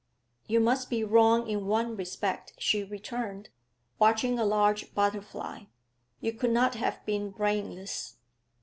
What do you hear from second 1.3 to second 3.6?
in one respect,' she returned,